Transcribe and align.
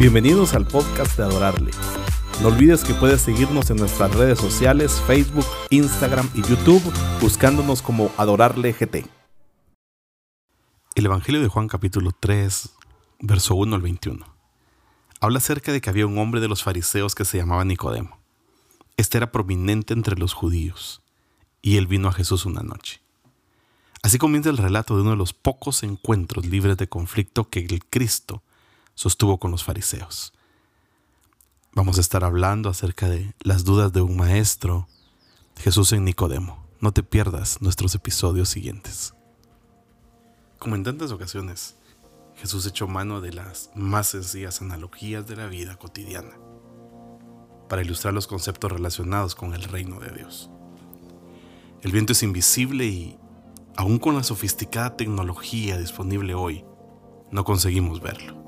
Bienvenidos 0.00 0.54
al 0.54 0.66
podcast 0.66 1.18
de 1.18 1.24
Adorarle. 1.24 1.72
No 2.40 2.48
olvides 2.48 2.84
que 2.84 2.94
puedes 2.94 3.20
seguirnos 3.20 3.68
en 3.68 3.76
nuestras 3.76 4.10
redes 4.14 4.38
sociales, 4.38 4.98
Facebook, 5.06 5.44
Instagram 5.68 6.26
y 6.34 6.40
YouTube, 6.40 6.82
buscándonos 7.20 7.82
como 7.82 8.10
Adorarle 8.16 8.72
GT. 8.72 9.04
El 10.94 11.04
Evangelio 11.04 11.42
de 11.42 11.48
Juan 11.48 11.68
capítulo 11.68 12.12
3, 12.18 12.70
verso 13.20 13.54
1 13.56 13.76
al 13.76 13.82
21. 13.82 14.24
Habla 15.20 15.36
acerca 15.36 15.70
de 15.70 15.82
que 15.82 15.90
había 15.90 16.06
un 16.06 16.16
hombre 16.16 16.40
de 16.40 16.48
los 16.48 16.62
fariseos 16.62 17.14
que 17.14 17.26
se 17.26 17.36
llamaba 17.36 17.66
Nicodemo. 17.66 18.16
Este 18.96 19.18
era 19.18 19.30
prominente 19.32 19.92
entre 19.92 20.16
los 20.16 20.32
judíos, 20.32 21.02
y 21.60 21.76
él 21.76 21.86
vino 21.86 22.08
a 22.08 22.12
Jesús 22.12 22.46
una 22.46 22.62
noche. 22.62 23.02
Así 24.02 24.16
comienza 24.16 24.48
el 24.48 24.56
relato 24.56 24.94
de 24.94 25.02
uno 25.02 25.10
de 25.10 25.18
los 25.18 25.34
pocos 25.34 25.82
encuentros 25.82 26.46
libres 26.46 26.78
de 26.78 26.88
conflicto 26.88 27.50
que 27.50 27.60
el 27.60 27.84
Cristo 27.84 28.42
sostuvo 29.00 29.38
con 29.38 29.50
los 29.50 29.64
fariseos. 29.64 30.34
Vamos 31.72 31.96
a 31.96 32.02
estar 32.02 32.22
hablando 32.22 32.68
acerca 32.68 33.08
de 33.08 33.34
las 33.40 33.64
dudas 33.64 33.94
de 33.94 34.02
un 34.02 34.14
maestro, 34.14 34.88
Jesús 35.56 35.92
en 35.92 36.04
Nicodemo. 36.04 36.66
No 36.80 36.92
te 36.92 37.02
pierdas 37.02 37.62
nuestros 37.62 37.94
episodios 37.94 38.50
siguientes. 38.50 39.14
Como 40.58 40.74
en 40.74 40.84
tantas 40.84 41.12
ocasiones, 41.12 41.76
Jesús 42.36 42.66
echó 42.66 42.88
mano 42.88 43.22
de 43.22 43.32
las 43.32 43.70
más 43.74 44.08
sencillas 44.08 44.60
analogías 44.60 45.26
de 45.26 45.36
la 45.36 45.46
vida 45.46 45.76
cotidiana 45.76 46.36
para 47.70 47.80
ilustrar 47.80 48.12
los 48.12 48.26
conceptos 48.26 48.70
relacionados 48.70 49.34
con 49.34 49.54
el 49.54 49.62
reino 49.62 49.98
de 49.98 50.10
Dios. 50.10 50.50
El 51.80 51.92
viento 51.92 52.12
es 52.12 52.22
invisible 52.22 52.84
y, 52.84 53.18
aun 53.76 53.98
con 53.98 54.14
la 54.14 54.24
sofisticada 54.24 54.98
tecnología 54.98 55.78
disponible 55.78 56.34
hoy, 56.34 56.66
no 57.30 57.44
conseguimos 57.44 58.02
verlo 58.02 58.39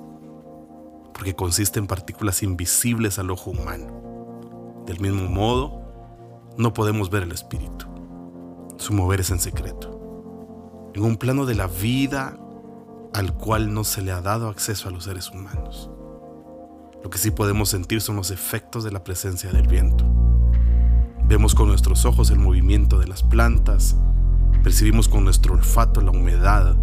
porque 1.22 1.36
consiste 1.36 1.78
en 1.78 1.86
partículas 1.86 2.42
invisibles 2.42 3.20
al 3.20 3.30
ojo 3.30 3.52
humano. 3.52 4.82
Del 4.86 4.98
mismo 4.98 5.28
modo, 5.28 5.80
no 6.58 6.74
podemos 6.74 7.10
ver 7.10 7.22
el 7.22 7.30
espíritu. 7.30 7.86
Su 8.76 8.92
mover 8.92 9.20
es 9.20 9.30
en 9.30 9.38
secreto, 9.38 10.90
en 10.92 11.04
un 11.04 11.16
plano 11.16 11.46
de 11.46 11.54
la 11.54 11.68
vida 11.68 12.36
al 13.14 13.34
cual 13.34 13.72
no 13.72 13.84
se 13.84 14.02
le 14.02 14.10
ha 14.10 14.20
dado 14.20 14.48
acceso 14.48 14.88
a 14.88 14.90
los 14.90 15.04
seres 15.04 15.30
humanos. 15.30 15.92
Lo 17.04 17.08
que 17.08 17.18
sí 17.18 17.30
podemos 17.30 17.68
sentir 17.68 18.00
son 18.00 18.16
los 18.16 18.32
efectos 18.32 18.82
de 18.82 18.90
la 18.90 19.04
presencia 19.04 19.52
del 19.52 19.68
viento. 19.68 20.04
Vemos 21.28 21.54
con 21.54 21.68
nuestros 21.68 22.04
ojos 22.04 22.32
el 22.32 22.40
movimiento 22.40 22.98
de 22.98 23.06
las 23.06 23.22
plantas, 23.22 23.94
percibimos 24.64 25.08
con 25.08 25.22
nuestro 25.22 25.54
olfato 25.54 26.00
la 26.00 26.10
humedad 26.10 26.74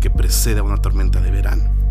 que 0.00 0.08
precede 0.08 0.60
a 0.60 0.62
una 0.62 0.78
tormenta 0.78 1.20
de 1.20 1.30
verano. 1.30 1.83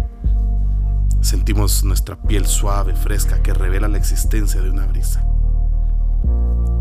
Sentimos 1.23 1.85
nuestra 1.85 2.17
piel 2.17 2.45
suave, 2.45 2.95
fresca, 2.95 3.41
que 3.41 3.53
revela 3.53 3.87
la 3.87 3.97
existencia 3.97 4.61
de 4.61 4.69
una 4.69 4.85
brisa. 4.85 5.25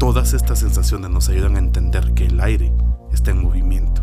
Todas 0.01 0.35
estas 0.35 0.59
sensaciones 0.59 1.11
nos 1.11 1.29
ayudan 1.29 1.55
a 1.55 1.61
entender 1.61 2.13
que 2.13 2.27
el 2.27 2.41
aire 2.41 2.75
está 3.13 3.31
en 3.31 3.41
movimiento. 3.41 4.03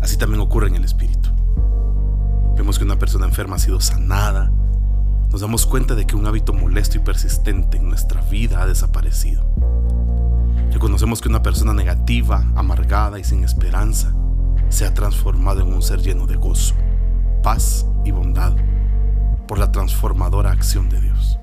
Así 0.00 0.16
también 0.16 0.40
ocurre 0.40 0.68
en 0.68 0.76
el 0.76 0.84
espíritu. 0.86 1.28
Vemos 2.56 2.78
que 2.78 2.84
una 2.84 2.98
persona 2.98 3.26
enferma 3.26 3.56
ha 3.56 3.58
sido 3.58 3.78
sanada. 3.78 4.50
Nos 5.30 5.42
damos 5.42 5.66
cuenta 5.66 5.94
de 5.94 6.06
que 6.06 6.16
un 6.16 6.26
hábito 6.26 6.54
molesto 6.54 6.96
y 6.96 7.00
persistente 7.00 7.76
en 7.76 7.90
nuestra 7.90 8.22
vida 8.22 8.62
ha 8.62 8.66
desaparecido. 8.66 9.44
Reconocemos 10.72 11.20
que 11.20 11.28
una 11.28 11.42
persona 11.42 11.74
negativa, 11.74 12.42
amargada 12.56 13.18
y 13.18 13.24
sin 13.24 13.44
esperanza 13.44 14.14
se 14.70 14.86
ha 14.86 14.94
transformado 14.94 15.60
en 15.60 15.74
un 15.74 15.82
ser 15.82 16.00
lleno 16.00 16.26
de 16.26 16.36
gozo 16.36 16.74
paz 17.46 17.86
y 18.06 18.12
bondad 18.12 18.56
por 19.46 19.58
la 19.58 19.72
transformadora 19.72 20.50
acción 20.50 20.88
de 20.88 21.00
Dios. 21.00 21.38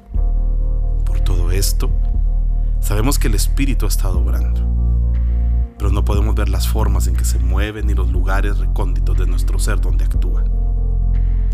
Por 1.06 1.20
todo 1.20 1.52
esto, 1.52 1.90
sabemos 2.80 3.20
que 3.20 3.28
el 3.28 3.36
Espíritu 3.36 3.86
ha 3.86 3.90
estado 3.90 4.20
obrando, 4.20 4.62
pero 5.78 5.92
no 5.92 6.04
podemos 6.06 6.36
ver 6.36 6.50
las 6.50 6.68
formas 6.68 7.08
en 7.08 7.16
que 7.16 7.26
se 7.26 7.40
mueve 7.40 7.84
ni 7.84 7.94
los 7.94 8.12
lugares 8.12 8.58
recónditos 8.58 9.18
de 9.18 9.28
nuestro 9.28 9.60
ser 9.60 9.82
donde 9.82 10.06
actúa. 10.06 10.44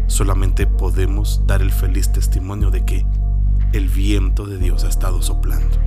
Solamente 0.08 0.66
podemos 0.66 1.42
dar 1.46 1.62
el 1.62 1.72
feliz 1.72 2.12
testimonio 2.12 2.72
de 2.72 2.86
que 2.86 3.06
el 3.74 3.90
viento 3.90 4.46
de 4.46 4.58
Dios 4.58 4.84
ha 4.84 4.90
estado 4.90 5.22
soplando. 5.22 5.78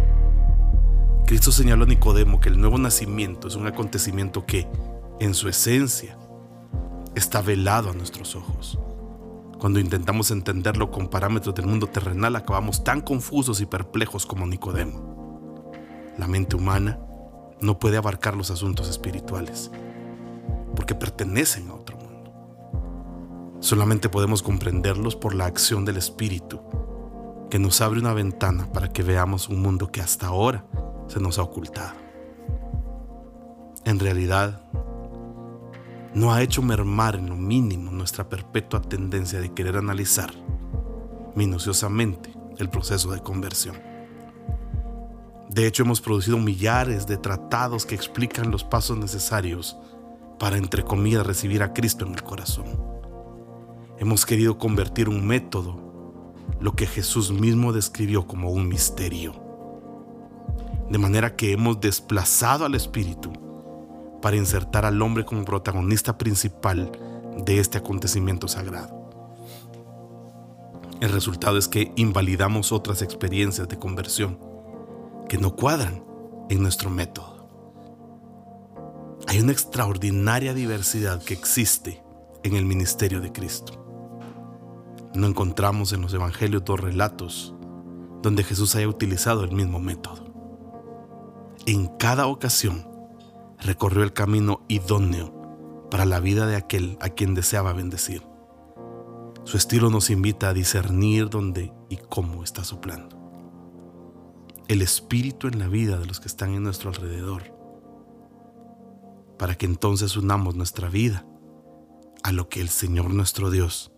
Cristo 1.27 1.51
señaló 1.51 1.85
a 1.85 1.89
Nicodemo 1.89 2.41
que 2.41 2.49
el 2.49 2.61
nuevo 2.61 2.79
nacimiento 2.79 3.49
es 3.49 3.57
un 3.57 3.67
acontecimiento 3.67 4.47
que, 4.47 4.69
en 5.19 5.35
su 5.35 5.49
esencia, 5.49 6.17
está 7.15 7.41
velado 7.41 7.91
a 7.91 7.95
nuestros 7.95 8.37
ojos. 8.37 8.79
Cuando 9.63 9.79
intentamos 9.79 10.33
entenderlo 10.33 10.91
con 10.91 11.07
parámetros 11.07 11.55
del 11.55 11.69
mundo 11.69 11.87
terrenal, 11.87 12.35
acabamos 12.35 12.83
tan 12.83 13.01
confusos 13.01 13.61
y 13.61 13.67
perplejos 13.67 14.27
como 14.27 14.45
Nicodemo. 14.45 15.71
La 16.19 16.27
mente 16.27 16.57
humana 16.57 16.99
no 17.61 17.79
puede 17.79 17.97
abarcar 17.97 18.37
los 18.37 18.51
asuntos 18.51 18.89
espirituales, 18.89 19.71
porque 20.75 20.97
pertenecen 20.97 21.69
a 21.69 21.75
otro 21.75 21.97
mundo. 21.97 23.59
Solamente 23.61 24.09
podemos 24.09 24.43
comprenderlos 24.43 25.15
por 25.15 25.33
la 25.33 25.47
acción 25.47 25.85
del 25.85 25.97
Espíritu, 25.97 26.61
que 27.49 27.61
nos 27.61 27.81
abre 27.83 28.01
una 28.01 28.15
ventana 28.15 28.67
para 28.73 28.93
que 28.93 29.05
veamos 29.05 29.49
un 29.49 29.63
mundo 29.63 29.93
que 29.93 30.01
hasta 30.01 30.27
ahora 30.27 30.67
se 31.07 31.21
nos 31.21 31.39
ha 31.39 31.43
ocultado. 31.45 31.95
En 33.85 34.01
realidad, 34.01 34.61
no 36.15 36.33
ha 36.33 36.43
hecho 36.43 36.61
mermar 36.63 37.17
en 37.17 37.29
lo 37.31 37.37
mínimo 37.37 37.91
nuestra 37.91 38.29
perpetua 38.29 38.83
tendencia 38.83 39.41
de 39.41 39.53
querer 39.53 39.77
analizar 39.77 40.31
minuciosamente 41.35 42.31
el 42.59 42.69
proceso 42.69 43.11
de 43.13 43.21
conversión. 43.21 43.77
De 45.49 45.67
hecho, 45.67 45.83
hemos 45.83 46.01
producido 46.01 46.39
millares 46.39 47.07
de 47.07 47.17
tratados 47.17 47.87
que 47.87 47.95
explican 47.95 48.51
los 48.51 48.65
pasos 48.65 48.99
necesarios 48.99 49.77
para, 50.39 50.57
entre 50.59 50.83
comillas, 50.83 51.27
recibir 51.27 51.63
a 51.63 51.73
Cristo 51.73 52.07
en 52.07 52.15
el 52.15 52.23
corazón. 52.23 52.67
Hemos 53.99 54.27
querido 54.27 54.59
convertir 54.59 55.09
un 55.09 55.27
método, 55.27 56.35
lo 56.61 56.73
que 56.73 56.87
Jesús 56.87 57.33
mismo 57.33 57.73
describió 57.73 58.27
como 58.27 58.51
un 58.51 58.69
misterio. 58.69 59.35
De 60.91 60.99
manera 60.99 61.37
que 61.37 61.53
hemos 61.53 61.81
desplazado 61.81 62.65
al 62.65 62.75
Espíritu 62.75 63.33
para 64.23 64.37
insertar 64.37 64.87
al 64.87 65.03
hombre 65.03 65.27
como 65.27 65.45
protagonista 65.45 66.17
principal 66.17 66.91
de 67.45 67.59
este 67.59 67.77
acontecimiento 67.77 68.49
sagrado. 68.49 69.03
El 71.01 71.11
resultado 71.11 71.59
es 71.59 71.69
que 71.69 71.93
invalidamos 71.97 72.73
otras 72.73 73.03
experiencias 73.03 73.69
de 73.69 73.79
conversión 73.79 74.39
que 75.29 75.37
no 75.37 75.57
cuadran 75.57 76.05
en 76.49 76.63
nuestro 76.63 76.89
método. 76.89 77.49
Hay 79.27 79.41
una 79.41 79.53
extraordinaria 79.53 80.55
diversidad 80.55 81.23
que 81.23 81.35
existe 81.35 82.03
en 82.45 82.55
el 82.55 82.65
ministerio 82.65 83.21
de 83.21 83.33
Cristo. 83.33 83.85
No 85.15 85.27
encontramos 85.27 85.93
en 85.93 86.03
los 86.03 86.15
evangelios 86.15 86.65
dos 86.65 86.81
relatos 86.81 87.55
donde 88.23 88.45
Jesús 88.45 88.77
haya 88.77 88.89
utilizado 88.89 89.43
el 89.43 89.51
mismo 89.51 89.81
método. 89.81 90.33
En 91.67 91.89
cada 91.99 92.27
ocasión, 92.27 92.92
recorrió 93.63 94.03
el 94.03 94.13
camino 94.13 94.65
idóneo 94.69 95.89
para 95.91 96.05
la 96.05 96.21
vida 96.21 96.47
de 96.47 96.57
aquel 96.57 96.97
a 97.01 97.11
quien 97.11 97.35
deseaba 97.35 97.73
bendecir. 97.73 98.23
Su 99.45 99.57
estilo 99.57 99.91
nos 99.91 100.11
invita 100.11 100.49
a 100.49 100.55
discernir 100.55 101.29
dónde 101.29 101.73
y 101.89 101.97
cómo 101.97 102.45
está 102.45 102.65
soplando. 102.65 103.19
El 104.69 104.83
espíritu 104.83 105.49
en 105.49 105.59
la 105.59 105.69
vida 105.69 105.99
de 105.99 106.07
los 106.07 106.21
que 106.21 106.29
están 106.29 106.55
en 106.55 106.63
nuestro 106.63 106.91
alrededor, 106.91 107.43
para 109.39 109.57
que 109.57 109.67
entonces 109.67 110.17
unamos 110.17 110.55
nuestra 110.55 110.89
vida 110.89 111.27
a 112.23 112.33
lo 112.33 112.49
que 112.49 112.61
el 112.61 112.69
Señor 112.69 113.13
nuestro 113.13 113.51
Dios 113.51 113.93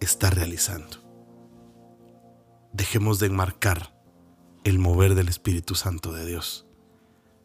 está 0.00 0.30
realizando. 0.30 0.98
Dejemos 2.72 3.20
de 3.20 3.26
enmarcar 3.26 3.94
el 4.64 4.78
mover 4.78 5.14
del 5.14 5.28
Espíritu 5.28 5.76
Santo 5.76 6.12
de 6.12 6.26
Dios 6.26 6.66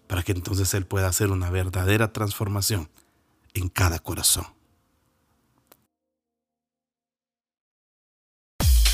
para 0.09 0.23
que 0.23 0.31
entonces 0.31 0.73
Él 0.73 0.87
pueda 0.87 1.07
hacer 1.07 1.29
una 1.29 1.51
verdadera 1.51 2.11
transformación 2.11 2.89
en 3.53 3.69
cada 3.69 3.99
corazón. 3.99 4.43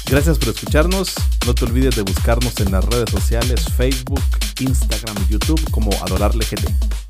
Gracias 0.07 0.38
por 0.38 0.50
escucharnos. 0.50 1.15
No 1.45 1.56
te 1.56 1.63
olvides 1.63 1.95
de 1.95 2.01
buscarnos 2.01 2.59
en 2.59 2.73
las 2.73 2.83
redes 2.83 3.09
sociales 3.09 3.63
Facebook, 3.77 4.21
Instagram 4.59 5.15
y 5.23 5.31
YouTube 5.31 5.71
como 5.71 5.89
Adorarle 6.03 6.45
GT. 6.45 7.04